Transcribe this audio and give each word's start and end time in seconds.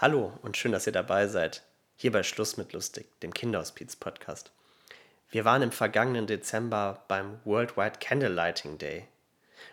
Hallo 0.00 0.32
und 0.42 0.56
schön, 0.56 0.70
dass 0.70 0.86
ihr 0.86 0.92
dabei 0.92 1.26
seid. 1.26 1.64
Hier 1.96 2.12
bei 2.12 2.22
Schluss 2.22 2.56
mit 2.56 2.72
Lustig, 2.72 3.20
dem 3.20 3.34
Kinderhospiz-Podcast. 3.34 4.52
Wir 5.28 5.44
waren 5.44 5.60
im 5.60 5.72
vergangenen 5.72 6.28
Dezember 6.28 7.02
beim 7.08 7.40
Worldwide 7.44 7.98
Candlelighting 7.98 8.78
Day. 8.78 9.08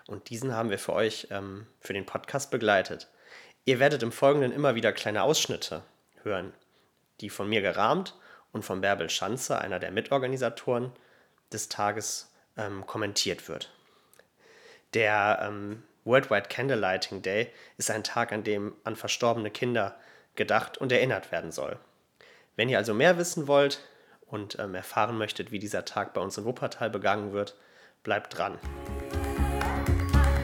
Und 0.08 0.32
diesen 0.32 0.56
haben 0.56 0.72
wir 0.72 0.80
für 0.80 0.94
euch 0.94 1.28
ähm, 1.30 1.68
für 1.80 1.94
den 1.94 2.08
Podcast 2.08 2.50
begleitet. 2.50 3.08
Ihr 3.66 3.78
werdet 3.78 4.02
im 4.02 4.12
Folgenden 4.12 4.52
immer 4.52 4.74
wieder 4.74 4.94
kleine 4.94 5.22
Ausschnitte 5.22 5.84
hören, 6.24 6.54
die 7.22 7.30
von 7.30 7.48
mir 7.48 7.62
gerahmt 7.62 8.16
und 8.52 8.66
von 8.66 8.82
Bärbel 8.82 9.12
Schanze, 9.12 9.60
einer 9.60 9.78
der 9.78 9.92
Mitorganisatoren 9.92 10.92
des 11.54 11.70
Tages, 11.70 12.34
ähm, 12.58 12.88
kommentiert 12.88 13.48
wird. 13.48 13.72
Der 14.96 15.38
ähm, 15.44 15.84
Worldwide 16.06 16.50
Candlelighting 16.50 17.24
Day 17.24 17.52
ist 17.78 17.90
ein 17.90 18.04
Tag, 18.04 18.32
an 18.32 18.44
dem 18.44 18.74
an 18.84 18.96
verstorbene 18.96 19.50
Kinder 19.50 19.96
gedacht 20.36 20.78
und 20.78 20.92
erinnert 20.92 21.32
werden 21.32 21.52
soll. 21.52 21.78
Wenn 22.56 22.70
ihr 22.70 22.78
also 22.78 22.94
mehr 22.94 23.18
wissen 23.18 23.48
wollt 23.48 23.82
und 24.28 24.58
ähm, 24.60 24.76
erfahren 24.76 25.18
möchtet, 25.18 25.52
wie 25.52 25.60
dieser 25.60 25.84
Tag 25.84 26.14
bei 26.14 26.22
uns 26.22 26.38
in 26.38 26.46
Wuppertal 26.46 26.92
begangen 26.92 27.34
wird, 27.34 27.56
bleibt 28.04 28.38
dran. 28.38 28.58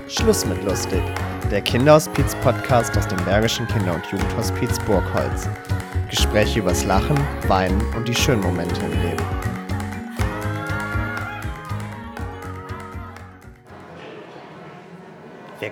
Schluss 0.08 0.46
mit 0.46 0.62
lustig. 0.64 1.02
Der 1.52 1.62
Kinderhospiz-Podcast 1.62 2.98
aus 2.98 3.08
dem 3.08 3.24
Bergischen 3.24 3.68
Kinder- 3.68 3.94
und 3.94 4.06
Jugendhospiz 4.08 4.80
Burgholz. 4.86 5.48
Gespräche 6.10 6.60
übers 6.60 6.84
Lachen, 6.86 7.18
Weinen 7.48 7.82
und 7.96 8.08
die 8.08 8.16
schönen 8.16 8.42
Momente 8.42 8.82
im 8.82 9.02
Leben. 9.04 9.51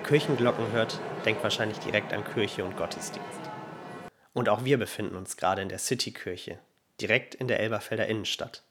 Kirchenglocken 0.00 0.72
hört, 0.72 0.98
denkt 1.24 1.42
wahrscheinlich 1.42 1.78
direkt 1.78 2.12
an 2.12 2.24
Kirche 2.24 2.64
und 2.64 2.76
Gottesdienst. 2.76 3.40
Und 4.32 4.48
auch 4.48 4.64
wir 4.64 4.78
befinden 4.78 5.16
uns 5.16 5.36
gerade 5.36 5.62
in 5.62 5.68
der 5.68 5.78
Citykirche, 5.78 6.58
direkt 7.00 7.34
in 7.34 7.48
der 7.48 7.60
Elberfelder 7.60 8.06
Innenstadt. 8.06 8.62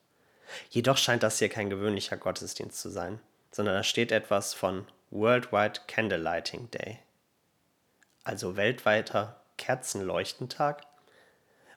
Jedoch 0.69 0.97
scheint 0.97 1.23
das 1.23 1.39
hier 1.39 1.49
kein 1.49 1.69
gewöhnlicher 1.69 2.17
Gottesdienst 2.17 2.79
zu 2.79 2.89
sein, 2.89 3.19
sondern 3.51 3.75
da 3.75 3.83
steht 3.83 4.11
etwas 4.11 4.53
von 4.53 4.85
Worldwide 5.11 5.81
Candlelighting 5.87 6.71
Day. 6.71 6.99
Also 8.23 8.55
weltweiter 8.55 9.41
Kerzenleuchtentag? 9.57 10.83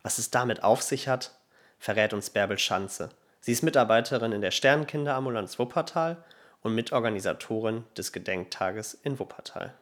Was 0.03 0.19
es 0.19 0.31
damit 0.31 0.63
auf 0.63 0.83
sich 0.83 1.09
hat, 1.09 1.33
verrät 1.79 2.13
uns 2.13 2.31
Bärbel 2.31 2.59
Schanze. 2.59 3.11
Sie 3.41 3.53
ist 3.53 3.63
Mitarbeiterin 3.63 4.33
in 4.33 4.41
der 4.41 4.51
Sternenkinderambulanz 4.51 5.59
Wuppertal 5.59 6.23
und 6.63 6.75
Mitorganisatorin 6.75 7.85
des 7.97 8.13
Gedenktages 8.13 8.99
in 9.03 9.19
Wuppertal. 9.19 9.75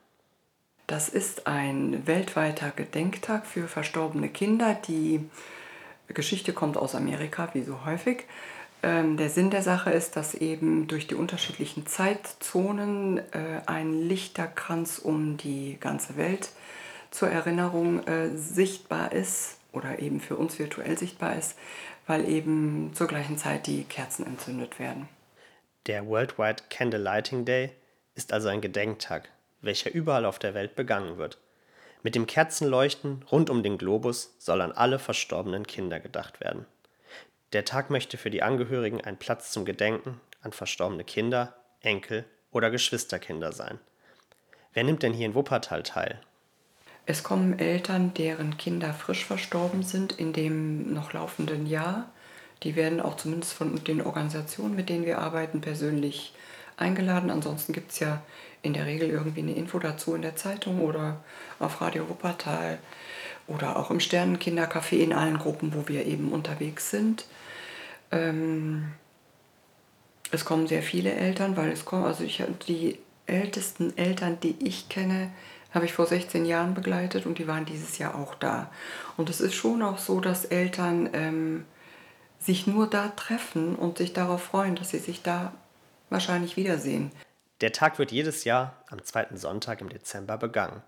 Das 0.87 1.09
ist 1.09 1.47
ein 1.47 2.07
weltweiter 2.07 2.71
Gedenktag 2.71 3.47
für 3.47 3.69
verstorbene 3.69 4.29
Kinder. 4.29 4.77
Die 4.89 5.29
Geschichte 6.09 6.53
kommt 6.53 6.77
aus 6.77 6.95
Amerika, 6.95 7.51
wie 7.53 7.63
so 7.63 7.85
häufig. 7.85 8.25
Ähm, 8.83 9.17
der 9.17 9.29
Sinn 9.29 9.51
der 9.51 9.63
Sache 9.63 9.91
ist, 9.91 10.17
dass 10.17 10.35
eben 10.35 10.89
durch 10.89 11.07
die 11.07 11.15
unterschiedlichen 11.15 11.87
Zeitzonen 11.87 13.19
äh, 13.19 13.61
ein 13.67 13.93
Lichterkranz 13.93 14.99
um 14.99 15.37
die 15.37 15.77
ganze 15.79 16.17
Welt 16.17 16.51
zur 17.11 17.29
Erinnerung 17.29 18.05
äh, 18.07 18.31
sichtbar 18.37 19.13
ist 19.13 19.59
oder 19.73 19.99
eben 20.01 20.21
für 20.21 20.37
uns 20.37 20.59
virtuell 20.59 20.99
sichtbar 20.99 21.37
ist, 21.37 21.57
weil 22.07 22.29
eben 22.29 22.93
zur 22.95 23.07
gleichen 23.07 23.39
Zeit 23.39 23.67
die 23.67 23.85
Kerzen 23.85 24.27
entzündet 24.27 24.79
werden. 24.79 25.09
Der 25.87 26.07
Worldwide 26.07 26.65
Candlelighting 26.69 27.45
Day 27.45 27.73
ist 28.15 28.33
also 28.33 28.49
ein 28.49 28.61
Gedenktag 28.61 29.31
welcher 29.63 29.93
überall 29.93 30.25
auf 30.25 30.39
der 30.39 30.55
Welt 30.55 30.75
begangen 30.75 31.19
wird. 31.19 31.39
Mit 32.03 32.15
dem 32.15 32.27
Kerzenleuchten 32.27 33.25
rund 33.31 33.51
um 33.51 33.63
den 33.63 33.77
Globus 33.77 34.35
soll 34.39 34.63
an 34.63 34.73
alle 34.73 34.99
verstorbenen 34.99 35.67
Kinder 35.67 36.01
gedacht 36.01 36.41
werden. 36.41 36.67
Der 37.53 37.65
Tag 37.65 37.91
möchte 37.91 38.17
für 38.17 38.31
die 38.31 38.43
Angehörigen 38.43 39.01
ein 39.01 39.19
Platz 39.19 39.51
zum 39.51 39.65
Gedenken 39.65 40.21
an 40.41 40.53
verstorbene 40.53 41.05
Kinder, 41.05 41.55
Enkel 41.81 42.25
oder 42.53 42.71
Geschwisterkinder 42.71 43.53
sein. 43.53 43.79
Wer 44.73 44.85
nimmt 44.85 45.03
denn 45.03 45.13
hier 45.13 45.27
in 45.27 45.35
Wuppertal 45.35 45.83
teil? 45.83 46.21
Es 47.07 47.23
kommen 47.23 47.59
Eltern, 47.59 48.15
deren 48.15 48.57
Kinder 48.57 48.95
frisch 48.95 49.25
verstorben 49.25 49.83
sind 49.83 50.13
in 50.13 50.33
dem 50.33 50.95
noch 50.95 51.13
laufenden 51.13 51.67
Jahr. 51.67 52.13
Die 52.63 52.77
werden 52.77 53.01
auch 53.01 53.17
zumindest 53.17 53.53
von 53.55 53.83
den 53.85 54.03
Organisationen, 54.03 54.77
mit 54.77 54.89
denen 54.89 55.07
wir 55.07 55.19
arbeiten, 55.19 55.61
persönlich 55.61 56.35
eingeladen. 56.77 57.31
Ansonsten 57.31 57.73
gibt 57.73 57.93
es 57.93 58.01
ja 58.01 58.23
in 58.63 58.75
der 58.75 58.87
Regel 58.87 59.09
irgendwie 59.09 59.41
eine 59.41 59.55
Info 59.55 59.79
dazu 59.79 60.15
in 60.15 60.23
der 60.23 60.37
Zeitung 60.37 60.81
oder 60.81 61.23
auf 61.59 61.81
Radio 61.81 62.09
Wuppertal 62.09 62.79
oder 63.47 63.77
auch 63.77 63.91
im 63.91 64.01
Sternenkindercafé 64.01 64.97
in 64.97 65.13
allen 65.13 65.39
Gruppen, 65.39 65.75
wo 65.75 65.89
wir 65.89 66.07
eben 66.07 66.33
unterwegs 66.33 66.91
sind. 66.91 67.25
Ähm, 68.13 68.93
es 70.31 70.45
kommen 70.45 70.67
sehr 70.67 70.83
viele 70.83 71.13
Eltern, 71.13 71.57
weil 71.57 71.71
es 71.71 71.85
kommen, 71.85 72.05
also 72.05 72.25
ich 72.25 72.43
die 72.69 72.99
ältesten 73.27 73.97
Eltern, 73.97 74.39
die 74.41 74.57
ich 74.61 74.89
kenne, 74.89 75.31
habe 75.73 75.85
ich 75.85 75.93
vor 75.93 76.07
16 76.07 76.45
Jahren 76.45 76.75
begleitet 76.75 77.27
und 77.27 77.39
die 77.39 77.47
waren 77.47 77.65
dieses 77.65 77.99
Jahr 77.99 78.17
auch 78.17 78.35
da. 78.35 78.71
Und 79.17 79.31
es 79.31 79.41
ist 79.41 79.55
schon 79.55 79.83
auch 79.83 79.99
so, 79.99 80.21
dass 80.21 80.45
Eltern 80.45 81.09
ähm, 81.13 81.65
sich 82.41 82.67
nur 82.67 82.89
da 82.89 83.09
treffen 83.09 83.77
und 83.77 83.99
sich 83.99 84.13
darauf 84.13 84.43
freuen, 84.43 84.75
dass 84.75 84.91
sie 84.91 84.99
sich 84.99 85.23
da 85.23 85.53
wahrscheinlich 86.09 86.57
wiedersehen. 86.57 87.13
Der 87.61 87.73
Tag 87.73 87.99
wird 87.99 88.11
jedes 88.11 88.45
Jahr 88.45 88.83
am 88.89 89.05
zweiten 89.05 89.37
Sonntag 89.37 89.81
im 89.83 89.91
Dezember 89.91 90.39
begangen. 90.39 90.83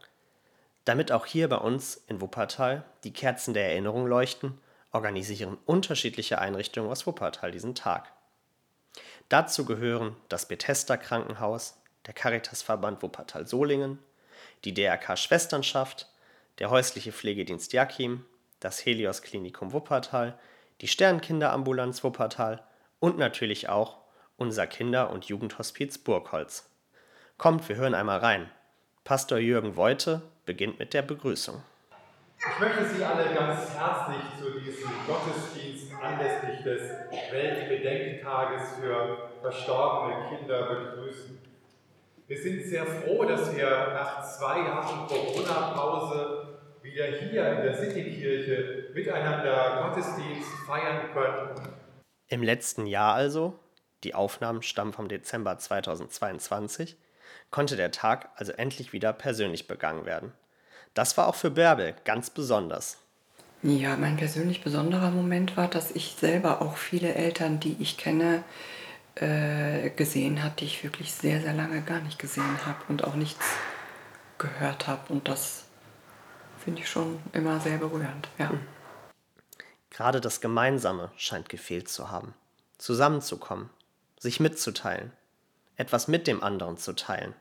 Damit 0.85 1.13
auch 1.13 1.27
hier 1.27 1.49
bei 1.49 1.59
uns 1.59 2.03
in 2.09 2.21
Wuppertal 2.21 2.85
die 3.05 3.13
Kerzen 3.13 3.55
der 3.55 3.69
Erinnerung 3.71 4.07
leuchten, 4.07 4.59
organisieren 4.91 5.59
unterschiedliche 5.67 6.39
Einrichtungen 6.39 6.91
aus 6.91 7.07
Wuppertal 7.07 7.53
diesen 7.53 7.75
Tag. 7.75 8.11
Dazu 9.29 9.65
gehören 9.65 10.17
das 10.29 10.49
Bethesda 10.49 10.97
Krankenhaus, 10.97 11.79
der 12.07 12.15
Caritasverband 12.15 13.03
Wuppertal-Solingen, 13.03 13.99
die 14.65 14.75
DRK 14.75 15.17
Schwesternschaft, 15.17 16.09
der 16.59 16.71
häusliche 16.71 17.13
Pflegedienst 17.13 17.73
Jakim, 17.73 18.25
das 18.61 18.85
Helios 18.85 19.23
Klinikum 19.23 19.73
Wuppertal, 19.73 20.39
die 20.83 20.89
Sternkinderambulanz 20.89 22.03
Wuppertal 22.03 22.61
und 22.99 23.17
natürlich 23.17 23.69
auch 23.69 23.99
unser 24.37 24.67
Kinder- 24.67 25.11
und 25.11 25.27
Jugendhospiz 25.27 25.97
Burgholz. 25.97 26.69
Kommt, 27.39 27.69
wir 27.69 27.77
hören 27.77 27.95
einmal 27.95 28.19
rein. 28.19 28.51
Pastor 29.05 29.39
Jürgen 29.39 29.77
Voite 29.77 30.23
beginnt 30.45 30.81
mit 30.81 30.93
der 30.93 31.03
Begrüßung. 31.03 31.63
Ich 32.37 32.61
möchte 32.61 32.85
Sie 32.85 33.05
alle 33.05 33.33
ganz 33.33 33.73
herzlich 33.73 34.23
zu 34.41 34.59
diesem 34.59 34.91
Gottesdienst 35.07 35.93
anlässlich 36.03 36.65
des 36.65 36.91
Weltgedenktages 37.31 38.63
für 38.81 39.31
verstorbene 39.41 40.37
Kinder 40.37 40.67
begrüßen. 40.67 41.39
Wir 42.27 42.37
sind 42.37 42.65
sehr 42.65 42.85
froh, 42.87 43.25
dass 43.25 43.57
wir 43.57 43.69
nach 43.95 44.25
zwei 44.25 44.59
Jahren 44.59 45.07
Corona-Pause 45.07 46.59
wieder 46.83 47.07
hier 47.07 47.53
in 47.53 47.63
der 47.63 47.75
Citykirche 47.75 48.82
miteinander 48.95 49.83
Gottesdienst 49.83 50.51
feiern 50.67 51.11
können. 51.13 51.69
Im 52.29 52.43
letzten 52.43 52.87
Jahr 52.87 53.15
also 53.15 53.59
die 54.05 54.15
Aufnahmen 54.15 54.63
stammen 54.63 54.93
vom 54.93 55.09
Dezember 55.09 55.59
2022, 55.59 56.97
konnte 57.51 57.77
der 57.77 57.93
Tag 57.93 58.31
also 58.37 58.53
endlich 58.53 58.93
wieder 58.93 59.13
persönlich 59.13 59.69
begangen 59.69 60.07
werden. 60.07 60.33
Das 60.95 61.17
war 61.17 61.29
auch 61.29 61.35
für 61.35 61.51
Bärbel 61.51 61.95
ganz 62.05 62.31
besonders. 62.31 62.99
Ja, 63.63 63.97
mein 63.97 64.17
persönlich 64.17 64.65
besonderer 64.65 65.11
Moment 65.11 65.57
war, 65.57 65.69
dass 65.69 65.93
ich 65.93 66.17
selber 66.19 66.63
auch 66.63 66.77
viele 66.77 67.15
Eltern, 67.15 67.61
die 67.61 67.77
ich 67.79 67.97
kenne, 67.97 68.43
äh, 69.15 69.91
gesehen 69.91 70.43
habe, 70.43 70.55
die 70.59 70.65
ich 70.65 70.83
wirklich 70.83 71.13
sehr, 71.13 71.41
sehr 71.41 71.53
lange 71.53 71.81
gar 71.83 72.01
nicht 72.01 72.19
gesehen 72.19 72.67
habe 72.67 72.79
und 72.89 73.05
auch 73.05 73.15
nichts 73.15 73.47
gehört 74.39 74.89
habe. 74.89 75.13
Und 75.13 75.29
das 75.29 75.67
finde 76.65 76.81
ich 76.81 76.89
schon 76.89 77.21
immer 77.33 77.61
sehr 77.61 77.79
berührend. 77.79 78.29
Ja. 78.39 78.51
Hm. 78.51 78.61
Gerade 79.93 80.23
das 80.23 80.41
Gemeinsame 80.41 81.11
scheint 81.17 81.51
gefehlt 81.51 81.87
zu 81.87 82.11
haben. 82.11 82.33
Zusammenzukommen, 82.79 83.69
sich 84.19 84.41
mitzuteilen, 84.41 85.13
etwas 85.77 86.09
mit 86.09 86.27
dem 86.27 86.43
anderen 86.43 86.79
zu 86.79 86.95
teilen. 86.95 87.35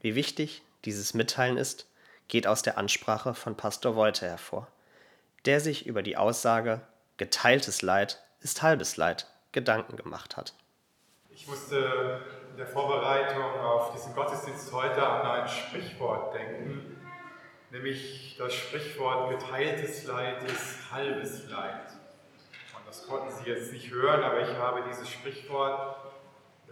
Wie 0.00 0.14
wichtig 0.14 0.62
dieses 0.84 1.14
Mitteilen 1.14 1.56
ist, 1.56 1.86
geht 2.28 2.46
aus 2.46 2.62
der 2.62 2.78
Ansprache 2.78 3.34
von 3.34 3.56
Pastor 3.56 3.96
Voite 3.96 4.26
hervor, 4.26 4.68
der 5.46 5.60
sich 5.60 5.84
über 5.86 6.02
die 6.02 6.16
Aussage 6.16 6.80
geteiltes 7.16 7.82
Leid 7.82 8.22
ist 8.40 8.62
halbes 8.62 8.96
Leid 8.96 9.26
Gedanken 9.50 9.96
gemacht 9.96 10.36
hat. 10.36 10.54
Ich 11.30 11.48
musste 11.48 12.22
in 12.52 12.56
der 12.56 12.68
Vorbereitung 12.68 13.42
auf 13.42 13.92
diesen 13.92 14.14
Gottesdienst 14.14 14.72
heute 14.72 15.04
an 15.04 15.26
ein 15.26 15.48
Sprichwort 15.48 16.34
denken, 16.34 16.98
nämlich 17.70 18.36
das 18.38 18.54
Sprichwort 18.54 19.30
geteiltes 19.30 20.04
Leid 20.04 20.42
ist 20.44 20.90
halbes 20.90 21.48
Leid. 21.48 21.88
Das 22.86 23.06
konnten 23.06 23.30
Sie 23.30 23.50
jetzt 23.50 23.72
nicht 23.72 23.90
hören, 23.90 24.22
aber 24.22 24.40
ich 24.40 24.56
habe 24.56 24.82
dieses 24.88 25.08
Sprichwort, 25.10 25.96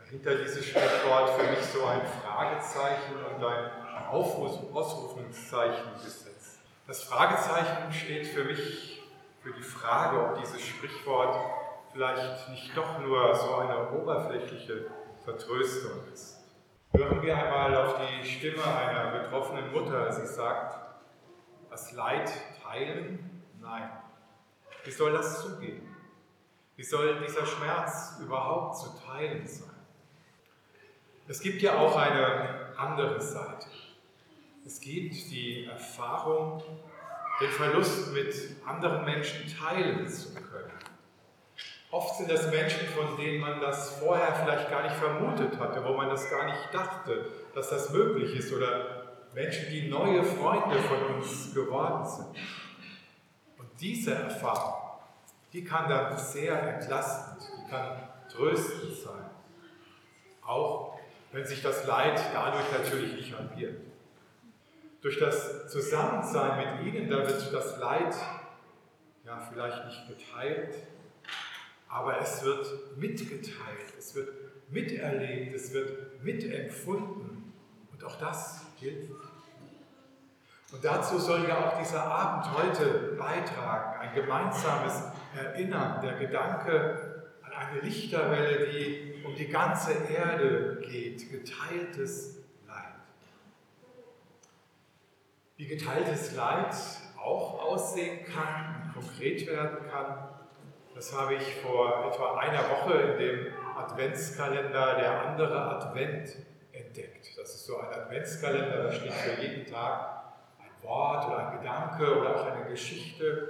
hinter 0.09 0.35
dieses 0.37 0.65
Sprichwort 0.65 1.31
für 1.39 1.51
mich 1.51 1.61
so 1.61 1.85
ein 1.85 2.01
Fragezeichen 2.23 3.17
und 3.17 3.45
ein 3.45 3.71
Ausrufungszeichen 4.09 5.93
gesetzt. 6.03 6.61
Das 6.87 7.03
Fragezeichen 7.03 7.93
steht 7.93 8.29
für 8.29 8.45
mich 8.45 9.03
für 9.43 9.53
die 9.53 9.63
Frage, 9.63 10.19
ob 10.21 10.39
dieses 10.41 10.65
Sprichwort 10.65 11.37
vielleicht 11.93 12.49
nicht 12.49 12.77
doch 12.77 12.99
nur 13.01 13.35
so 13.35 13.57
eine 13.57 13.91
oberflächliche 13.91 14.87
Vertröstung 15.25 16.01
ist. 16.13 16.39
Hören 16.93 17.21
wir 17.21 17.37
einmal 17.37 17.77
auf 17.77 17.97
die 17.99 18.27
Stimme 18.27 18.63
einer 18.65 19.11
betroffenen 19.11 19.71
Mutter. 19.73 20.11
Sie 20.13 20.27
sagt, 20.27 20.86
das 21.77 21.93
Leid 21.93 22.33
teilen? 22.63 23.43
Nein. 23.61 23.91
Wie 24.85 24.91
soll 24.91 25.13
das 25.13 25.43
zugehen? 25.43 25.83
Wie 26.75 26.83
soll 26.83 27.21
dieser 27.21 27.45
Schmerz 27.45 28.17
überhaupt 28.19 28.79
zu 28.79 28.99
teilen 29.07 29.47
sein? 29.47 29.77
Es 31.29 31.39
gibt 31.39 31.61
ja 31.61 31.77
auch 31.77 31.95
eine 31.95 32.73
andere 32.79 33.21
Seite. 33.21 33.67
Es 34.65 34.81
gibt 34.81 35.13
die 35.31 35.67
Erfahrung, 35.67 36.63
den 37.43 37.51
Verlust 37.51 38.11
mit 38.15 38.35
anderen 38.65 39.05
Menschen 39.05 39.47
teilen 39.47 40.09
zu 40.09 40.35
können. 40.35 40.73
Oft 41.91 42.17
sind 42.17 42.31
das 42.31 42.51
Menschen, 42.51 42.89
von 42.89 43.19
denen 43.19 43.39
man 43.39 43.61
das 43.61 43.99
vorher 43.99 44.35
vielleicht 44.35 44.71
gar 44.71 44.83
nicht 44.83 44.97
vermutet 44.97 45.59
hatte, 45.59 45.85
wo 45.85 45.93
man 45.93 46.09
das 46.09 46.31
gar 46.31 46.47
nicht 46.47 46.73
dachte, 46.73 47.27
dass 47.55 47.69
das 47.69 47.91
möglich 47.91 48.35
ist, 48.35 48.51
oder 48.51 49.16
Menschen, 49.37 49.69
die 49.71 49.89
neue 49.91 50.25
Freunde 50.25 50.79
von 50.79 51.17
uns 51.17 51.53
geworden 51.53 52.07
sind. 52.07 52.43
Und 53.59 53.69
diese 53.79 54.15
Erfahrung, 54.15 54.99
die 55.53 55.63
kann 55.63 55.91
dann 55.91 56.17
sehr 56.17 56.59
entlastend, 56.75 57.47
die 57.55 57.71
kann 57.71 57.99
tröstend 58.33 58.95
sein. 58.95 59.31
Auch 60.41 60.99
wenn 61.33 61.45
sich 61.45 61.61
das 61.61 61.87
Leid 61.87 62.19
dadurch 62.33 62.73
natürlich 62.73 63.13
nicht 63.13 63.37
halbiert. 63.37 63.79
Durch 65.03 65.19
das 65.19 65.71
Zusammensein 65.71 66.83
mit 66.83 66.95
ihnen, 66.95 67.11
da 67.11 67.19
wird 67.19 67.53
das 67.53 67.79
Leid 67.79 68.17
ja 69.23 69.39
vielleicht 69.39 69.85
nicht 69.85 70.09
geteilt, 70.09 70.75
aber 71.89 72.19
es 72.23 72.43
wird 72.43 72.97
mitgeteilt, 72.97 73.93
es 73.99 74.15
wird 74.15 74.31
miterlebt, 74.71 75.55
es 75.55 75.75
wird 75.75 76.25
mitempfunden. 76.25 77.53
Und 77.93 78.05
auch 78.05 78.17
das 78.17 78.67
gilt. 78.79 79.11
Und 80.73 80.85
dazu 80.85 81.19
soll 81.19 81.49
ja 81.49 81.59
auch 81.59 81.79
dieser 81.79 82.05
Abend 82.05 82.53
heute 82.57 83.17
beitragen, 83.19 84.01
ein 84.01 84.15
gemeinsames 84.15 85.05
Erinnern, 85.37 86.01
der 86.03 86.15
Gedanke 86.15 87.25
an 87.43 87.53
eine 87.53 87.81
Lichterwelle, 87.81 88.67
die 88.67 89.23
um 89.25 89.35
die 89.35 89.49
ganze 89.49 89.93
Erde 89.93 90.81
geht, 90.83 91.31
geteiltes 91.31 92.37
wie 95.57 95.67
geteiltes 95.67 96.35
Leid 96.35 96.75
auch 97.19 97.63
aussehen 97.63 98.25
kann 98.25 98.93
konkret 98.93 99.47
werden 99.47 99.79
kann, 99.91 100.29
das 100.95 101.15
habe 101.17 101.35
ich 101.35 101.57
vor 101.57 102.11
etwa 102.11 102.37
einer 102.39 102.63
Woche 102.71 102.95
in 102.95 103.19
dem 103.19 103.47
Adventskalender 103.77 104.95
Der 104.95 105.27
andere 105.27 105.77
Advent 105.77 106.37
entdeckt. 106.73 107.37
Das 107.37 107.55
ist 107.55 107.67
so 107.67 107.79
ein 107.79 107.89
Adventskalender, 107.89 108.85
da 108.85 108.93
steht 108.93 109.13
für 109.13 109.43
jeden 109.43 109.67
Tag 109.71 110.25
ein 110.59 110.89
Wort 110.89 111.27
oder 111.27 111.49
ein 111.49 111.59
Gedanke 111.97 112.21
oder 112.21 112.37
auch 112.37 112.47
eine 112.47 112.67
Geschichte. 112.67 113.49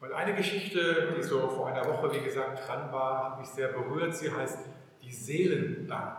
Und 0.00 0.12
eine 0.12 0.34
Geschichte, 0.34 1.14
die 1.16 1.22
so 1.22 1.48
vor 1.48 1.68
einer 1.68 1.84
Woche, 1.86 2.12
wie 2.12 2.20
gesagt, 2.20 2.68
dran 2.68 2.92
war, 2.92 3.24
hat 3.24 3.38
mich 3.38 3.48
sehr 3.48 3.68
berührt. 3.68 4.14
Sie 4.14 4.30
heißt 4.30 4.58
Die 5.02 5.12
Seelenbank. 5.12 6.18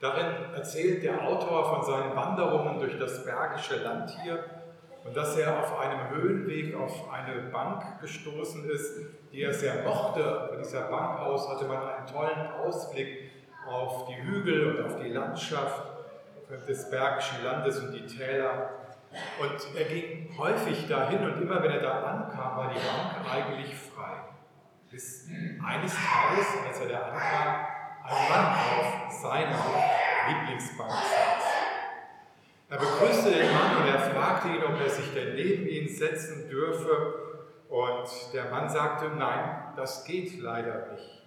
Darin 0.00 0.54
erzählt 0.54 1.02
der 1.02 1.22
Autor 1.22 1.74
von 1.74 1.84
seinen 1.84 2.14
Wanderungen 2.14 2.78
durch 2.78 2.98
das 2.98 3.24
Bergische 3.24 3.76
Land 3.76 4.10
hier 4.22 4.44
und 5.04 5.16
dass 5.16 5.36
er 5.38 5.58
auf 5.58 5.78
einem 5.78 6.10
Höhenweg 6.10 6.74
auf 6.74 7.10
eine 7.10 7.50
Bank 7.50 8.00
gestoßen 8.00 8.68
ist, 8.68 8.98
die 9.32 9.42
er 9.42 9.54
sehr 9.54 9.82
mochte. 9.84 10.48
Von 10.48 10.58
dieser 10.58 10.82
Bank 10.82 11.20
aus 11.20 11.48
hatte 11.48 11.64
man 11.64 11.78
einen 11.78 12.06
tollen 12.06 12.52
Ausblick 12.62 13.30
auf 13.66 14.06
die 14.06 14.22
Hügel 14.22 14.76
und 14.76 14.84
auf 14.84 15.00
die 15.00 15.08
Landschaft 15.08 15.82
des 16.68 16.90
Bergischen 16.90 17.42
Landes 17.42 17.78
und 17.80 17.92
die 17.92 18.06
Täler. 18.06 18.85
Und 19.40 19.76
er 19.76 19.84
ging 19.84 20.36
häufig 20.36 20.88
dahin 20.88 21.24
und 21.24 21.42
immer 21.42 21.62
wenn 21.62 21.70
er 21.70 21.80
da 21.80 22.02
ankam, 22.02 22.56
war 22.56 22.68
die 22.72 22.80
Bank 22.80 23.30
eigentlich 23.30 23.74
frei. 23.74 24.16
Bis 24.90 25.28
eines 25.64 25.94
Tages, 25.94 26.46
als 26.66 26.80
er 26.80 26.88
da 26.88 27.00
ankam, 27.08 27.66
ein 28.04 28.28
Mann 28.28 28.54
auf 28.78 29.12
seiner 29.12 29.58
Lieblingsbank 30.28 30.90
saß. 30.90 31.56
Er 32.68 32.78
begrüßte 32.78 33.30
den 33.30 33.52
Mann 33.52 33.76
und 33.76 33.88
er 33.88 34.00
fragte 34.00 34.48
ihn, 34.48 34.62
ob 34.64 34.80
er 34.80 34.88
sich 34.88 35.12
denn 35.14 35.34
neben 35.34 35.66
ihn 35.68 35.88
setzen 35.88 36.48
dürfe. 36.48 37.14
Und 37.68 38.08
der 38.32 38.50
Mann 38.50 38.68
sagte, 38.68 39.10
nein, 39.10 39.72
das 39.76 40.04
geht 40.04 40.40
leider 40.40 40.92
nicht. 40.92 41.22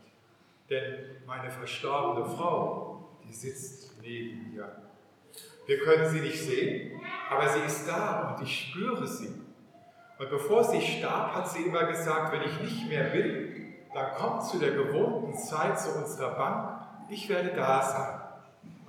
Denn 0.69 1.21
meine 1.25 1.49
verstorbene 1.49 2.25
Frau, 2.25 3.19
die 3.23 3.33
sitzt 3.33 4.01
neben 4.01 4.53
mir. 4.53 4.88
Wir 5.69 5.77
können 5.81 6.09
sie 6.09 6.21
nicht 6.21 6.41
sehen, 6.41 6.99
aber 7.29 7.47
sie 7.47 7.59
ist 7.59 7.87
da 7.87 8.33
und 8.35 8.43
ich 8.43 8.71
spüre 8.71 9.05
sie. 9.05 9.39
Und 10.17 10.29
bevor 10.31 10.63
sie 10.63 10.81
starb, 10.81 11.35
hat 11.35 11.47
sie 11.47 11.61
immer 11.61 11.83
gesagt, 11.83 12.33
wenn 12.33 12.41
ich 12.41 12.59
nicht 12.59 12.89
mehr 12.89 13.03
bin, 13.03 13.75
dann 13.93 14.15
kommt 14.15 14.45
zu 14.45 14.57
der 14.57 14.71
gewohnten 14.71 15.37
Zeit 15.37 15.79
zu 15.79 15.91
unserer 15.91 16.31
Bank, 16.31 16.81
ich 17.11 17.29
werde 17.29 17.53
da 17.55 17.83
sein. 17.83 18.19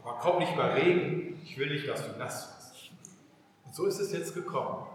Aber 0.02 0.20
komm 0.22 0.38
nicht 0.38 0.56
bei 0.56 0.72
Regen, 0.72 1.38
ich 1.44 1.58
will 1.58 1.68
nicht, 1.68 1.86
dass 1.86 2.10
du 2.10 2.18
nass 2.18 2.48
wirst. 2.48 2.92
Und 3.66 3.74
so 3.74 3.84
ist 3.84 4.00
es 4.00 4.14
jetzt 4.14 4.32
gekommen. 4.32 4.86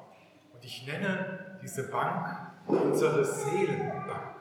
Und 0.56 0.66
ich 0.66 0.88
nenne 0.88 1.60
diese 1.62 1.92
Bank 1.92 2.36
unsere 2.66 3.24
Seelenbank. 3.24 4.38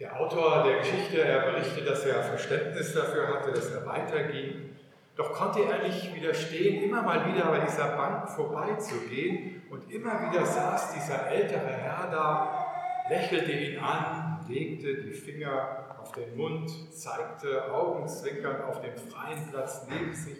Der 0.00 0.20
Autor 0.20 0.64
der 0.64 0.78
Geschichte, 0.78 1.22
er 1.22 1.52
berichtet, 1.52 1.88
dass 1.88 2.04
er 2.04 2.24
Verständnis 2.24 2.92
dafür 2.92 3.28
hatte, 3.28 3.52
dass 3.52 3.70
er 3.70 3.86
weiterging. 3.86 4.73
Doch 5.16 5.32
konnte 5.32 5.64
er 5.64 5.86
nicht 5.86 6.14
widerstehen, 6.14 6.82
immer 6.82 7.02
mal 7.02 7.32
wieder 7.32 7.46
bei 7.46 7.60
dieser 7.60 7.96
Bank 7.96 8.28
vorbeizugehen. 8.28 9.62
Und 9.70 9.90
immer 9.90 10.28
wieder 10.28 10.44
saß 10.44 10.94
dieser 10.94 11.28
ältere 11.28 11.66
Herr 11.66 12.08
da 12.10 12.64
lächelte 13.08 13.52
ihn 13.52 13.78
an, 13.78 14.44
legte 14.48 15.02
die 15.02 15.12
Finger 15.12 15.96
auf 16.00 16.12
den 16.12 16.36
Mund, 16.36 16.70
zeigte 16.92 17.72
augenzwinkernd 17.72 18.64
auf 18.64 18.80
den 18.80 18.96
freien 18.96 19.48
Platz 19.50 19.86
neben 19.88 20.14
sich 20.14 20.38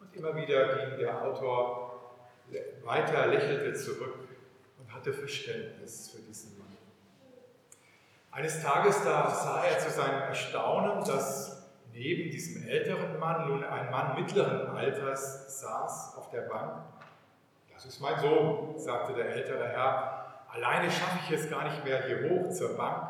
und 0.00 0.14
immer 0.14 0.36
wieder 0.36 0.76
ging 0.76 0.98
der 0.98 1.22
Autor 1.22 2.14
weiter, 2.84 3.26
lächelte 3.26 3.74
zurück 3.74 4.28
und 4.78 4.92
hatte 4.94 5.12
Verständnis 5.12 6.10
für 6.10 6.22
diesen 6.22 6.58
Mann. 6.58 6.66
Eines 8.30 8.62
Tages 8.62 9.02
da 9.02 9.30
sah 9.30 9.64
er 9.64 9.78
zu 9.78 9.90
seinem 9.90 10.22
Erstaunen, 10.22 11.04
dass 11.04 11.55
neben 11.96 12.30
diesem 12.30 12.68
älteren 12.68 13.18
Mann 13.18 13.48
nun 13.48 13.64
ein 13.64 13.90
Mann 13.90 14.20
mittleren 14.20 14.68
Alters 14.68 15.60
saß 15.60 16.16
auf 16.18 16.28
der 16.30 16.42
Bank. 16.42 16.82
Das 17.72 17.86
ist 17.86 18.00
mein 18.00 18.18
Sohn, 18.20 18.78
sagte 18.78 19.14
der 19.14 19.30
ältere 19.34 19.66
Herr, 19.66 20.44
Alleine 20.48 20.90
schaffe 20.90 21.18
ich 21.24 21.30
es 21.32 21.50
gar 21.50 21.64
nicht 21.64 21.84
mehr 21.84 22.04
hier 22.06 22.30
hoch 22.30 22.50
zur 22.50 22.76
Bank. 22.76 23.08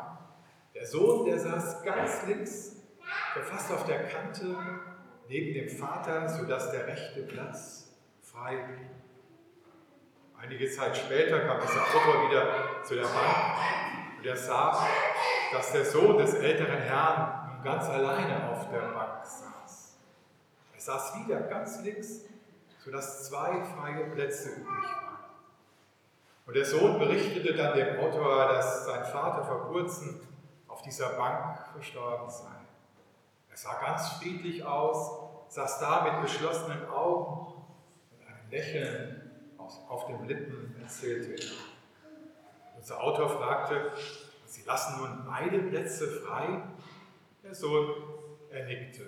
Der 0.73 0.85
Sohn, 0.85 1.25
der 1.25 1.37
saß 1.39 1.83
ganz 1.83 2.25
links, 2.27 2.81
fast 3.43 3.71
auf 3.71 3.85
der 3.85 4.03
Kante 4.03 4.55
neben 5.27 5.53
dem 5.53 5.69
Vater, 5.69 6.27
sodass 6.27 6.71
der 6.71 6.87
rechte 6.87 7.21
Platz 7.23 7.93
frei 8.21 8.55
blieb. 8.55 8.89
Einige 10.41 10.69
Zeit 10.69 10.95
später 10.95 11.39
kam 11.41 11.59
dieser 11.61 11.81
Autor 11.81 12.29
wieder 12.29 12.83
zu 12.83 12.95
der 12.95 13.03
Bank 13.03 13.57
und 14.17 14.25
er 14.25 14.37
sah, 14.37 14.87
dass 15.51 15.71
der 15.71 15.85
Sohn 15.85 16.17
des 16.17 16.33
älteren 16.35 16.79
Herrn 16.79 17.46
ganz 17.63 17.85
alleine 17.85 18.49
auf 18.51 18.69
der 18.69 18.79
Bank 18.79 19.25
saß. 19.25 19.97
Er 20.73 20.79
saß 20.79 21.15
wieder 21.19 21.41
ganz 21.41 21.81
links, 21.81 22.21
sodass 22.83 23.27
zwei 23.27 23.63
freie 23.63 24.05
Plätze 24.11 24.49
übrig 24.49 24.65
waren. 24.65 25.17
Und 26.45 26.55
der 26.55 26.65
Sohn 26.65 26.97
berichtete 26.99 27.55
dann 27.55 27.75
dem 27.75 27.99
Autor, 27.99 28.47
dass 28.47 28.85
sein 28.85 29.05
Vater 29.05 29.43
vor 29.43 29.67
kurzem 29.67 30.21
auf 30.67 30.81
dieser 30.81 31.09
Bank 31.09 31.59
verstorben 31.73 32.29
sei. 32.29 32.55
Er 33.49 33.57
sah 33.57 33.81
ganz 33.81 34.09
friedlich 34.09 34.63
aus, 34.63 35.11
saß 35.49 35.79
da 35.79 36.03
mit 36.03 36.21
geschlossenen 36.21 36.87
Augen 36.89 37.63
und 38.11 38.27
einem 38.27 38.49
Lächeln 38.49 39.31
auf 39.57 40.05
den 40.05 40.25
Lippen 40.25 40.75
erzählte 40.81 41.33
er. 41.33 41.51
Unser 42.77 43.01
Autor 43.01 43.29
fragte, 43.29 43.91
Sie 44.45 44.63
lassen 44.63 44.99
nun 44.99 45.25
beide 45.25 45.59
Plätze 45.59 46.07
frei? 46.07 46.61
Der 47.47 47.55
Sohn 47.55 47.93
er 48.49 48.65
nickte. 48.65 49.05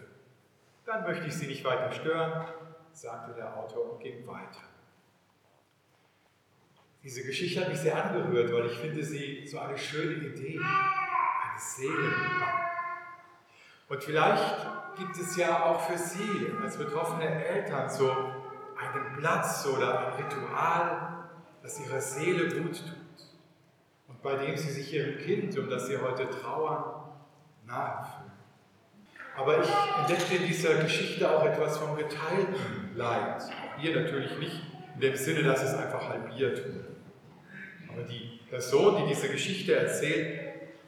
Dann 0.85 1.03
möchte 1.03 1.27
ich 1.27 1.35
Sie 1.35 1.47
nicht 1.47 1.65
weiter 1.65 1.91
stören, 1.91 2.47
sagte 2.93 3.33
der 3.33 3.57
Autor 3.57 3.91
und 3.91 3.99
ging 3.99 4.25
weiter. 4.25 4.61
Diese 7.03 7.21
Geschichte 7.23 7.59
hat 7.59 7.67
mich 7.67 7.79
sehr 7.79 8.01
angerührt, 8.01 8.53
weil 8.53 8.67
ich 8.67 8.77
finde 8.77 9.03
sie 9.03 9.45
so 9.45 9.59
eine 9.59 9.77
schöne 9.77 10.25
Idee, 10.25 10.57
eine 10.57 11.59
Seelenbank. 11.59 12.53
Und 13.89 14.03
vielleicht 14.05 14.67
gibt 14.97 15.17
es 15.17 15.35
ja 15.35 15.65
auch 15.65 15.81
für 15.81 15.97
Sie 15.97 16.53
als 16.63 16.77
betroffene 16.77 17.45
Eltern 17.45 17.89
so 17.89 18.09
einen 18.09 19.17
Platz 19.17 19.67
oder 19.67 19.99
ein 19.99 20.23
Ritual, 20.23 21.29
das 21.61 21.77
ihrer 21.85 21.99
Seele 21.99 22.61
gut 22.61 22.77
tut 22.77 23.27
und 24.07 24.21
bei 24.21 24.35
dem 24.37 24.55
sie 24.55 24.71
sich 24.71 24.93
ihrem 24.93 25.17
Kind, 25.17 25.57
um 25.57 25.69
das 25.69 25.87
sie 25.87 25.97
heute 25.97 26.29
trauern, 26.29 27.09
nahe 27.65 28.05
fühlen. 28.05 28.28
Aber 29.35 29.63
ich 29.63 29.69
entdeckte 29.99 30.35
in 30.35 30.47
dieser 30.47 30.75
Geschichte 30.75 31.29
auch 31.29 31.45
etwas 31.45 31.77
vom 31.77 31.95
geteilten 31.95 32.95
Leid. 32.95 33.41
Hier 33.77 33.95
natürlich 34.01 34.37
nicht 34.37 34.61
in 34.95 35.01
dem 35.01 35.15
Sinne, 35.15 35.43
dass 35.43 35.63
es 35.63 35.73
einfach 35.73 36.09
halbiert 36.09 36.57
wurde. 36.65 36.95
Aber 37.91 38.03
die 38.03 38.41
Person, 38.49 38.97
die 38.97 39.13
diese 39.13 39.29
Geschichte 39.29 39.75
erzählt, 39.75 40.39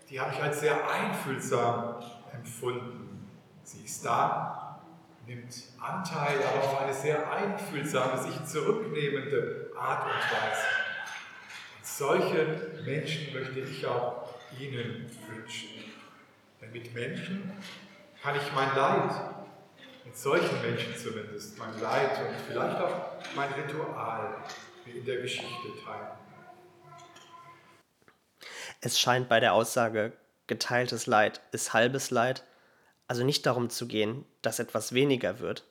die 0.10 0.20
habe 0.20 0.34
ich 0.34 0.42
als 0.42 0.60
sehr 0.60 0.78
einfühlsam 0.90 1.96
empfunden. 2.34 3.30
Sie 3.64 3.86
ist 3.86 4.06
da, 4.06 4.82
nimmt 5.26 5.54
Anteil, 5.80 6.38
aber 6.44 6.64
auf 6.66 6.82
eine 6.82 6.94
sehr 6.94 7.32
einfühlsame, 7.32 8.22
sich 8.22 8.44
zurücknehmende 8.46 9.72
Art 9.80 10.06
und 10.06 10.12
Weise. 10.12 10.68
Und 11.78 11.86
solche 11.86 12.82
Menschen 12.84 13.34
möchte 13.34 13.60
ich 13.60 13.86
auch 13.86 14.30
Ihnen 14.60 15.10
wünschen. 15.30 15.70
Denn 16.60 16.72
mit 16.72 16.94
Menschen 16.94 17.54
kann 18.22 18.36
ich 18.36 18.54
mein 18.54 18.76
Leid, 18.76 19.12
mit 20.06 20.18
solchen 20.18 20.62
Menschen 20.62 20.96
zumindest, 20.96 21.58
mein 21.58 21.80
Leid 21.80 22.20
und 22.20 22.36
vielleicht 22.48 22.78
auch 22.78 23.18
mein 23.36 23.52
Ritual 23.54 24.36
wie 24.86 24.92
in 24.92 25.06
der 25.06 25.22
Geschichte 25.22 25.68
teilen. 25.86 26.08
Es 28.82 29.00
scheint 29.00 29.30
bei 29.30 29.40
der 29.40 29.54
Aussage 29.54 30.14
geteiltes 30.48 31.08
Leid 31.08 31.42
ist 31.52 31.74
halbes 31.74 32.12
Leid 32.12 32.44
also 33.12 33.26
nicht 33.26 33.46
darum 33.46 33.70
zu 33.70 33.88
gehen, 33.88 34.24
dass 34.42 34.60
etwas 34.60 34.94
weniger 34.94 35.40
wird, 35.40 35.66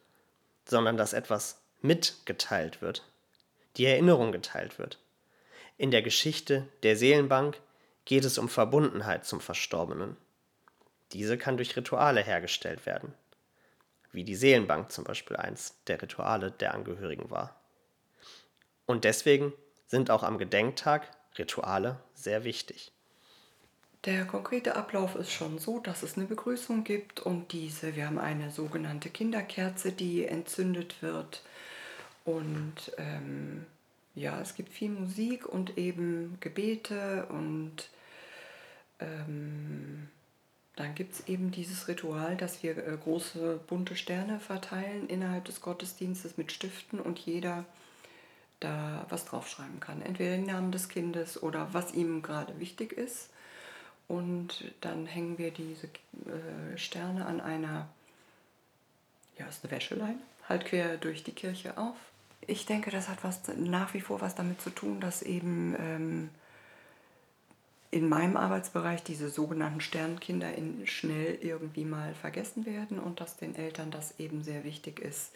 sondern 0.66 0.98
dass 0.98 1.14
etwas 1.14 1.62
mitgeteilt 1.80 2.82
wird, 2.82 3.02
die 3.78 3.86
Erinnerung 3.86 4.30
geteilt 4.30 4.78
wird. 4.78 4.98
In 5.78 5.90
der 5.90 6.02
Geschichte 6.02 6.68
der 6.82 6.96
Seelenbank 6.96 7.58
geht 8.04 8.26
es 8.26 8.36
um 8.36 8.50
Verbundenheit 8.50 9.24
zum 9.24 9.40
Verstorbenen. 9.40 10.18
Diese 11.12 11.38
kann 11.38 11.56
durch 11.56 11.76
Rituale 11.76 12.22
hergestellt 12.22 12.86
werden, 12.86 13.14
wie 14.12 14.24
die 14.24 14.36
Seelenbank 14.36 14.92
zum 14.92 15.04
Beispiel 15.04 15.36
eins 15.36 15.74
der 15.86 16.00
Rituale 16.00 16.50
der 16.52 16.74
Angehörigen 16.74 17.30
war. 17.30 17.56
Und 18.86 19.04
deswegen 19.04 19.52
sind 19.86 20.10
auch 20.10 20.22
am 20.22 20.38
Gedenktag 20.38 21.10
Rituale 21.38 22.00
sehr 22.14 22.44
wichtig. 22.44 22.92
Der 24.04 24.24
konkrete 24.24 24.76
Ablauf 24.76 25.14
ist 25.14 25.30
schon 25.30 25.58
so, 25.58 25.78
dass 25.78 26.02
es 26.02 26.16
eine 26.16 26.26
Begrüßung 26.26 26.84
gibt 26.84 27.20
und 27.20 27.52
diese, 27.52 27.96
wir 27.96 28.06
haben 28.06 28.18
eine 28.18 28.50
sogenannte 28.50 29.10
Kinderkerze, 29.10 29.92
die 29.92 30.24
entzündet 30.24 31.02
wird. 31.02 31.42
Und 32.24 32.92
ähm, 32.96 33.66
ja, 34.14 34.40
es 34.40 34.54
gibt 34.54 34.72
viel 34.72 34.90
Musik 34.90 35.46
und 35.46 35.76
eben 35.76 36.38
Gebete 36.40 37.26
und 37.26 37.90
ähm, 39.00 40.08
dann 40.76 40.94
gibt 40.94 41.14
es 41.14 41.28
eben 41.28 41.50
dieses 41.50 41.88
Ritual, 41.88 42.36
dass 42.36 42.62
wir 42.62 42.76
äh, 42.76 42.96
große 42.96 43.60
bunte 43.66 43.96
Sterne 43.96 44.40
verteilen 44.40 45.08
innerhalb 45.08 45.44
des 45.44 45.60
Gottesdienstes 45.60 46.36
mit 46.36 46.52
Stiften 46.52 47.00
und 47.00 47.18
jeder 47.18 47.64
da 48.60 49.06
was 49.08 49.24
draufschreiben 49.24 49.80
kann. 49.80 50.02
Entweder 50.02 50.36
den 50.36 50.46
Namen 50.46 50.70
des 50.70 50.88
Kindes 50.88 51.42
oder 51.42 51.72
was 51.72 51.92
ihm 51.94 52.22
gerade 52.22 52.58
wichtig 52.60 52.92
ist. 52.92 53.30
Und 54.06 54.64
dann 54.80 55.06
hängen 55.06 55.38
wir 55.38 55.50
diese 55.50 55.86
äh, 55.86 56.76
Sterne 56.76 57.26
an 57.26 57.40
einer, 57.40 57.88
ja, 59.38 59.46
ist 59.46 59.64
eine 59.64 59.70
Wäscheleine, 59.70 60.18
halt 60.48 60.66
quer 60.66 60.96
durch 60.96 61.22
die 61.22 61.32
Kirche 61.32 61.78
auf. 61.78 61.96
Ich 62.46 62.66
denke, 62.66 62.90
das 62.90 63.08
hat 63.08 63.22
was 63.22 63.42
nach 63.56 63.94
wie 63.94 64.00
vor 64.00 64.20
was 64.20 64.34
damit 64.34 64.60
zu 64.60 64.70
tun, 64.70 65.00
dass 65.00 65.22
eben 65.22 65.76
ähm, 65.78 66.30
in 67.90 68.08
meinem 68.08 68.36
Arbeitsbereich 68.36 69.02
diese 69.02 69.28
sogenannten 69.28 69.80
Sternkinder 69.80 70.54
in 70.54 70.86
schnell 70.86 71.38
irgendwie 71.40 71.84
mal 71.84 72.14
vergessen 72.14 72.66
werden 72.66 72.98
und 72.98 73.20
dass 73.20 73.36
den 73.36 73.56
Eltern 73.56 73.90
das 73.90 74.18
eben 74.18 74.44
sehr 74.44 74.64
wichtig 74.64 75.00
ist, 75.00 75.32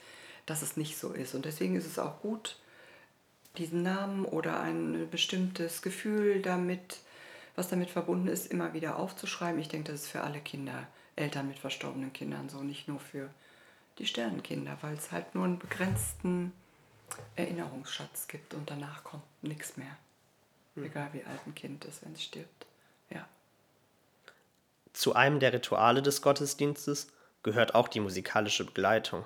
dass 0.46 0.62
es 0.62 0.76
nicht 0.76 0.96
so 0.96 1.12
ist. 1.12 1.34
Und 1.34 1.44
deswegen 1.44 1.74
ist 1.74 1.86
es 1.86 1.98
auch 1.98 2.20
gut, 2.20 2.58
diesen 3.58 3.82
Namen 3.82 4.24
oder 4.24 4.60
ein 4.60 5.08
bestimmtes 5.10 5.82
Gefühl 5.82 6.42
damit 6.42 6.98
was 7.56 7.68
damit 7.68 7.90
verbunden 7.90 8.28
ist, 8.28 8.46
immer 8.46 8.72
wieder 8.72 8.98
aufzuschreiben. 8.98 9.60
Ich 9.60 9.68
denke, 9.68 9.92
das 9.92 10.02
ist 10.02 10.10
für 10.10 10.22
alle 10.22 10.40
Kinder, 10.40 10.86
Eltern 11.16 11.48
mit 11.48 11.58
verstorbenen 11.58 12.12
Kindern 12.12 12.48
so, 12.48 12.62
nicht 12.62 12.88
nur 12.88 12.98
für 12.98 13.30
die 13.98 14.06
Sternenkinder, 14.06 14.76
weil 14.80 14.94
es 14.94 15.12
halt 15.12 15.34
nur 15.34 15.44
einen 15.44 15.58
begrenzten 15.58 16.52
Erinnerungsschatz 17.36 18.26
gibt 18.26 18.54
und 18.54 18.70
danach 18.70 19.04
kommt 19.04 19.22
nichts 19.42 19.76
mehr. 19.76 19.96
Hm. 20.74 20.84
Egal 20.84 21.08
wie 21.12 21.24
alt 21.24 21.40
ein 21.46 21.54
Kind 21.54 21.84
ist, 21.84 22.04
wenn 22.04 22.12
es 22.12 22.22
stirbt. 22.22 22.66
Ja. 23.10 23.26
Zu 24.92 25.14
einem 25.14 25.40
der 25.40 25.52
Rituale 25.52 26.02
des 26.02 26.22
Gottesdienstes 26.22 27.08
gehört 27.42 27.74
auch 27.74 27.88
die 27.88 28.00
musikalische 28.00 28.64
Begleitung. 28.64 29.24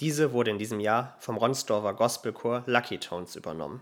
Diese 0.00 0.32
wurde 0.32 0.50
in 0.50 0.58
diesem 0.58 0.80
Jahr 0.80 1.16
vom 1.20 1.36
Ronsdorfer 1.36 1.94
Gospelchor 1.94 2.64
Lucky 2.66 2.98
Tones 2.98 3.36
übernommen. 3.36 3.80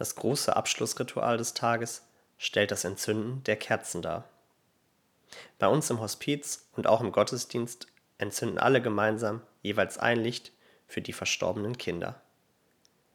Das 0.00 0.14
große 0.14 0.56
Abschlussritual 0.56 1.36
des 1.36 1.52
Tages 1.52 2.06
stellt 2.38 2.70
das 2.70 2.84
Entzünden 2.84 3.44
der 3.44 3.56
Kerzen 3.56 4.00
dar. 4.00 4.24
Bei 5.58 5.68
uns 5.68 5.90
im 5.90 6.00
Hospiz 6.00 6.70
und 6.74 6.86
auch 6.86 7.02
im 7.02 7.12
Gottesdienst 7.12 7.86
entzünden 8.16 8.56
alle 8.56 8.80
gemeinsam 8.80 9.42
jeweils 9.60 9.98
ein 9.98 10.18
Licht 10.18 10.52
für 10.86 11.02
die 11.02 11.12
verstorbenen 11.12 11.76
Kinder. 11.76 12.18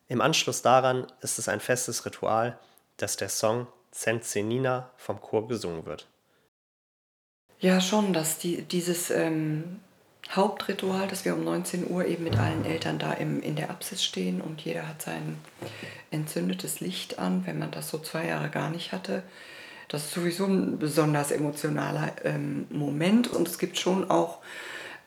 Im 0.10 0.22
Anschluss 0.22 0.62
daran 0.62 1.12
ist 1.22 1.40
es 1.40 1.50
ein 1.50 1.60
festes 1.60 2.06
Ritual, 2.06 2.60
dass 2.98 3.18
der 3.18 3.30
Song 3.30 3.66
Zenzenina 3.90 4.92
vom 4.96 5.20
Chor 5.20 5.48
gesungen 5.48 5.88
wird. 5.88 6.08
Ja, 7.58 7.82
schon, 7.82 8.14
dass 8.14 8.38
die, 8.38 8.62
dieses 8.62 9.10
ähm, 9.10 9.80
Hauptritual, 10.32 11.08
dass 11.08 11.24
wir 11.24 11.36
um 11.36 11.44
19 11.44 11.90
Uhr 11.90 12.06
eben 12.06 12.24
mit 12.24 12.38
allen 12.38 12.66
Eltern 12.66 13.00
da 13.00 13.14
im, 13.14 13.42
in 13.42 13.56
der 13.56 13.70
Apsis 13.70 14.04
stehen 14.04 14.42
und 14.42 14.62
jeder 14.62 14.88
hat 14.88 15.02
sein 15.02 15.38
entzündetes 16.12 16.80
Licht 16.80 17.20
an, 17.20 17.46
wenn 17.46 17.60
man 17.60 17.72
das 17.72 17.90
so 17.90 18.00
zwei 18.00 18.28
Jahre 18.28 18.50
gar 18.50 18.70
nicht 18.70 18.92
hatte. 18.92 19.24
Das 19.88 20.06
ist 20.06 20.14
sowieso 20.14 20.46
ein 20.46 20.80
besonders 20.80 21.32
emotionaler 21.32 22.14
ähm, 22.24 22.66
Moment 22.70 23.28
und 23.28 23.48
es 23.48 23.60
gibt 23.60 23.78
schon 23.78 24.10
auch 24.10 24.40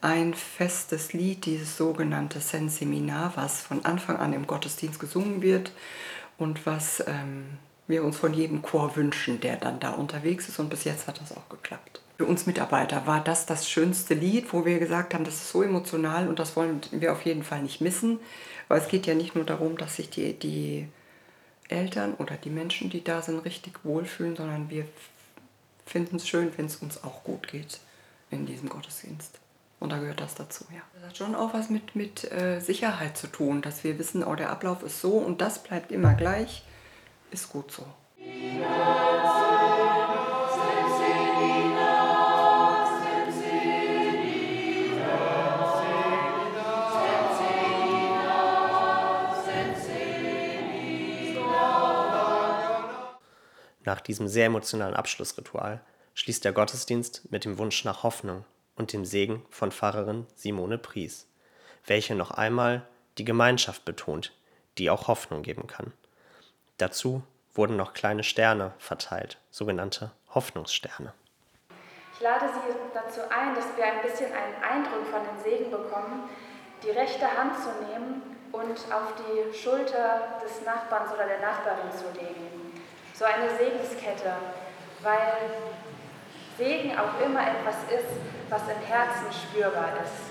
ein 0.01 0.35
festes 0.35 1.13
Lied, 1.13 1.45
dieses 1.47 1.77
sogenannte 1.77 2.41
Senseminar, 2.41 3.33
was 3.35 3.61
von 3.61 3.85
Anfang 3.85 4.17
an 4.17 4.33
im 4.33 4.47
Gottesdienst 4.47 5.01
gesungen 5.01 5.43
wird 5.43 5.73
und 6.39 6.65
was 6.67 7.03
ähm, 7.07 7.59
wir 7.89 8.05
uns 8.05 8.17
von 8.17 8.33
jedem 8.33 8.63
Chor 8.63 8.95
wünschen, 8.97 9.41
der 9.41 9.57
dann 9.57 9.81
da 9.81 9.91
unterwegs 9.91 10.49
ist 10.49 10.59
und 10.59 10.69
bis 10.69 10.85
jetzt 10.85 11.09
hat 11.09 11.21
das 11.21 11.37
auch 11.37 11.49
geklappt 11.49 12.01
für 12.19 12.27
uns 12.27 12.47
Mitarbeiter 12.47 13.07
war 13.07 13.23
das 13.23 13.47
das 13.47 13.71
schönste 13.71 14.15
Lied, 14.15 14.53
wo 14.53 14.67
wir 14.67 14.81
gesagt 14.81 15.15
haben, 15.15 15.23
das 15.23 15.35
ist 15.35 15.51
so 15.51 15.63
emotional 15.63 16.29
und 16.29 16.41
das 16.41 16.57
wollen 16.57 16.81
wir 16.91 17.13
auf 17.13 17.25
jeden 17.25 17.45
Fall 17.45 17.63
nicht 17.63 17.81
missen, 17.81 18.19
weil 18.67 18.81
es 18.81 18.89
geht 18.89 19.07
ja 19.07 19.15
nicht 19.15 19.37
nur 19.37 19.45
darum, 19.45 19.79
dass 19.79 19.97
sich 19.97 20.11
die, 20.11 20.33
die 20.33 20.89
Eltern 21.69 22.15
oder 22.15 22.35
die 22.35 22.51
Menschen, 22.51 22.91
die 22.91 23.05
da 23.05 23.23
sind, 23.23 23.39
richtig 23.45 23.85
wohlfühlen, 23.85 24.35
sondern 24.35 24.69
wir 24.69 24.85
finden 25.87 26.17
es 26.17 26.27
schön, 26.27 26.51
wenn 26.57 26.67
es 26.67 26.77
uns 26.77 27.05
auch 27.05 27.23
gut 27.23 27.47
geht 27.47 27.79
in 28.33 28.47
diesem 28.47 28.69
Gottesdienst. 28.69 29.39
Und 29.79 29.91
da 29.91 29.99
gehört 29.99 30.21
das 30.21 30.35
dazu, 30.35 30.65
ja. 30.75 30.83
Das 30.95 31.11
hat 31.11 31.17
schon 31.17 31.37
auch 31.37 31.55
was 31.55 31.71
mit, 31.71 31.95
mit 31.95 32.33
äh, 32.33 32.59
Sicherheit 32.59 33.17
zu 33.17 33.29
tun, 33.29 33.63
dass 33.63 33.85
wir 33.85 33.97
wissen, 33.97 34.25
oh, 34.25 34.35
der 34.35 34.51
Ablauf 34.51 34.83
ist 34.83 35.01
so 35.01 35.13
und 35.13 35.41
das 35.41 35.63
bleibt 35.63 35.93
immer 35.93 36.15
gleich, 36.15 36.65
ist 37.31 37.51
gut 37.51 37.71
so. 37.73 37.85
Nach 53.85 54.03
diesem 54.03 54.29
sehr 54.29 54.47
emotionalen 54.47 54.95
Abschlussritual 54.95 55.81
schließt 56.13 56.45
der 56.45 56.53
Gottesdienst 56.53 57.31
mit 57.31 57.47
dem 57.47 57.57
Wunsch 57.57 57.85
nach 57.85 58.03
Hoffnung 58.03 58.45
und 58.75 58.93
dem 58.93 59.07
Segen 59.07 59.47
von 59.49 59.73
Pfarrerin 59.73 60.27
Simone 60.35 60.77
Pries, 60.77 61.27
welche 61.87 62.15
noch 62.15 62.31
einmal 62.31 62.87
die 63.17 63.25
Gemeinschaft 63.25 63.87
betont, 63.87 64.35
die 64.77 64.91
auch 64.91 65.09
Hoffnung 65.09 65.43
geben 65.43 65.67
kann. 65.69 65.95
Dazu 66.79 67.23
wurden 67.55 67.77
noch 67.77 67.93
kleine 67.93 68.23
Sterne 68.23 68.73
verteilt, 68.79 69.39
sogenannte 69.51 70.13
Hoffnungssterne. 70.33 71.13
Ich 72.15 72.21
lade 72.21 72.47
Sie 72.47 72.75
dazu 72.95 73.21
ein, 73.29 73.57
dass 73.57 73.77
wir 73.77 73.85
ein 73.85 74.01
bisschen 74.01 74.33
einen 74.33 74.63
Eindruck 74.63 75.07
von 75.11 75.21
dem 75.25 75.43
Segen 75.43 75.71
bekommen, 75.73 76.31
die 76.85 76.91
rechte 76.91 77.27
Hand 77.27 77.55
zu 77.57 77.71
nehmen 77.85 78.23
und 78.53 78.79
auf 78.93 79.13
die 79.19 79.57
Schulter 79.59 80.39
des 80.45 80.65
Nachbarns 80.65 81.13
oder 81.13 81.27
der 81.27 81.41
Nachbarin 81.41 81.91
zu 81.91 82.07
legen. 82.17 82.81
So 83.13 83.25
eine 83.25 83.51
Segenskette, 83.59 84.33
weil 85.03 85.51
Segen 86.57 86.97
auch 86.97 87.21
immer 87.21 87.41
etwas 87.43 87.77
ist, 87.91 88.21
was 88.51 88.63
im 88.63 88.87
Herzen 88.87 89.33
spürbar 89.33 89.95
ist. 90.05 90.29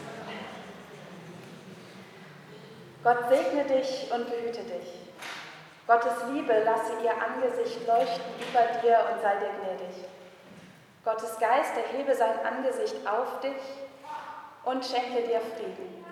Gott 3.03 3.29
segne 3.29 3.65
dich 3.65 4.09
und 4.11 4.29
behüte 4.29 4.63
dich. 4.63 5.06
Gottes 5.87 6.13
Liebe 6.33 6.63
lasse 6.65 6.91
ihr 7.01 7.13
Angesicht 7.13 7.87
leuchten 7.87 8.33
über 8.41 8.81
dir 8.81 8.99
und 9.09 9.21
sei 9.21 9.35
dir 9.37 9.53
gnädig. 9.61 10.05
Gottes 11.05 11.39
Geist 11.39 11.71
erhebe 11.77 12.13
sein 12.13 12.45
Angesicht 12.45 12.95
auf 13.07 13.39
dich 13.39 13.55
und 14.65 14.85
schenke 14.85 15.25
dir 15.25 15.39
Frieden. 15.39 16.05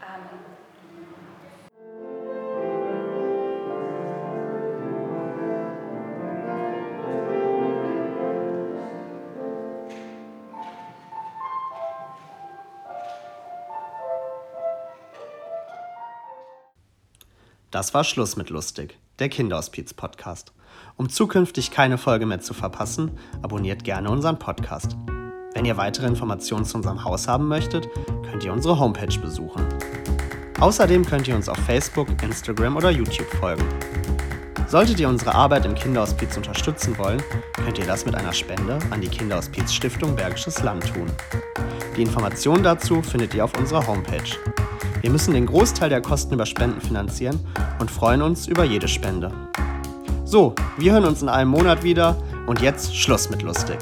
Amen. 0.00 0.55
Das 17.76 17.92
war 17.92 18.04
Schluss 18.04 18.36
mit 18.36 18.48
Lustig, 18.48 18.96
der 19.18 19.28
Kinderhospiz-Podcast. 19.28 20.54
Um 20.96 21.10
zukünftig 21.10 21.70
keine 21.70 21.98
Folge 21.98 22.24
mehr 22.24 22.40
zu 22.40 22.54
verpassen, 22.54 23.10
abonniert 23.42 23.84
gerne 23.84 24.08
unseren 24.08 24.38
Podcast. 24.38 24.96
Wenn 25.52 25.66
ihr 25.66 25.76
weitere 25.76 26.06
Informationen 26.06 26.64
zu 26.64 26.76
unserem 26.76 27.04
Haus 27.04 27.28
haben 27.28 27.48
möchtet, 27.48 27.86
könnt 28.24 28.42
ihr 28.44 28.54
unsere 28.54 28.78
Homepage 28.78 29.20
besuchen. 29.20 29.62
Außerdem 30.58 31.04
könnt 31.04 31.28
ihr 31.28 31.36
uns 31.36 31.50
auf 31.50 31.58
Facebook, 31.58 32.08
Instagram 32.22 32.78
oder 32.78 32.90
YouTube 32.90 33.28
folgen. 33.28 33.68
Solltet 34.66 34.98
ihr 34.98 35.10
unsere 35.10 35.34
Arbeit 35.34 35.66
im 35.66 35.74
Kinderhospiz 35.74 36.34
unterstützen 36.34 36.96
wollen, 36.96 37.22
könnt 37.62 37.78
ihr 37.78 37.86
das 37.86 38.06
mit 38.06 38.14
einer 38.14 38.32
Spende 38.32 38.78
an 38.88 39.02
die 39.02 39.08
Kinderhospiz 39.08 39.74
Stiftung 39.74 40.16
Bergisches 40.16 40.62
Land 40.62 40.94
tun. 40.94 41.10
Die 41.94 42.00
Informationen 42.00 42.62
dazu 42.62 43.02
findet 43.02 43.34
ihr 43.34 43.44
auf 43.44 43.52
unserer 43.58 43.86
Homepage. 43.86 44.55
Wir 45.02 45.10
müssen 45.10 45.34
den 45.34 45.46
Großteil 45.46 45.88
der 45.88 46.00
Kosten 46.00 46.34
über 46.34 46.46
Spenden 46.46 46.80
finanzieren 46.80 47.38
und 47.78 47.90
freuen 47.90 48.22
uns 48.22 48.46
über 48.46 48.64
jede 48.64 48.88
Spende. 48.88 49.32
So, 50.24 50.54
wir 50.78 50.92
hören 50.92 51.04
uns 51.04 51.22
in 51.22 51.28
einem 51.28 51.50
Monat 51.50 51.82
wieder 51.82 52.16
und 52.46 52.60
jetzt 52.60 52.96
Schluss 52.96 53.30
mit 53.30 53.42
lustig. 53.42 53.78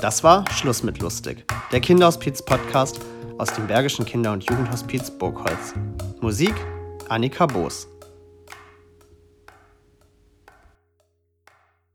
Das 0.00 0.22
war 0.22 0.44
Schluss 0.52 0.82
mit 0.82 1.00
lustig, 1.00 1.44
der 1.72 1.80
Kinderhospiz-Podcast 1.80 3.00
aus 3.38 3.52
dem 3.52 3.66
Bergischen 3.66 4.04
Kinder- 4.04 4.32
und 4.32 4.44
Jugendhospiz 4.44 5.10
Burgholz. 5.10 5.74
Musik 6.20 6.54
Annika 7.08 7.46
Boos. 7.46 7.88